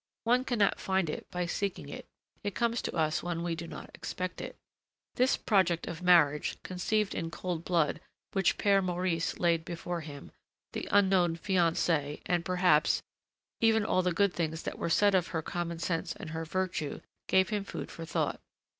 [0.23, 2.07] One cannot find it by seeking it;
[2.43, 4.55] it comes to us when we do not expect it.
[5.13, 8.01] This project of marriage, conceived in cold blood,
[8.31, 10.31] which Père Maurice laid before him,
[10.73, 13.03] the unknown fiancée, and, perhaps,
[13.59, 17.01] even all the good things that were said of her common sense and her virtue,
[17.27, 18.39] gave him food for thought.